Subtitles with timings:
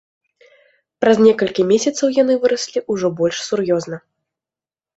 [1.05, 3.97] Праз некалькі месяцаў яны выраслі ўжо больш сур'ёзна.